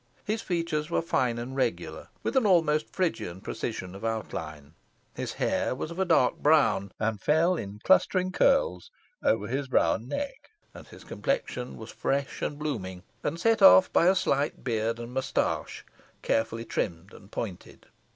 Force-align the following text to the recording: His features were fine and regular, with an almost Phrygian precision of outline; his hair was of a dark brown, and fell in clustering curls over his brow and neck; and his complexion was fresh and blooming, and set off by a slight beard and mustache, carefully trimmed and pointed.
His 0.25 0.41
features 0.41 0.89
were 0.89 1.03
fine 1.03 1.37
and 1.37 1.55
regular, 1.55 2.07
with 2.23 2.35
an 2.35 2.47
almost 2.47 2.89
Phrygian 2.89 3.39
precision 3.39 3.93
of 3.93 4.03
outline; 4.03 4.73
his 5.13 5.33
hair 5.33 5.75
was 5.75 5.91
of 5.91 5.99
a 5.99 6.05
dark 6.05 6.37
brown, 6.39 6.91
and 6.99 7.21
fell 7.21 7.55
in 7.55 7.79
clustering 7.83 8.31
curls 8.31 8.89
over 9.21 9.45
his 9.45 9.67
brow 9.67 9.93
and 9.93 10.09
neck; 10.09 10.49
and 10.73 10.87
his 10.87 11.03
complexion 11.03 11.77
was 11.77 11.91
fresh 11.91 12.41
and 12.41 12.57
blooming, 12.57 13.03
and 13.21 13.39
set 13.39 13.61
off 13.61 13.93
by 13.93 14.07
a 14.07 14.15
slight 14.15 14.63
beard 14.63 14.97
and 14.97 15.13
mustache, 15.13 15.85
carefully 16.23 16.65
trimmed 16.65 17.13
and 17.13 17.29
pointed. 17.29 17.85